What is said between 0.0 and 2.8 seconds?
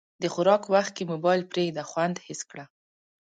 د خوراک وخت کې موبایل پرېږده، خوند حس کړه.